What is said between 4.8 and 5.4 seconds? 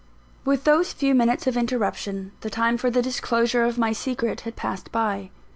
by.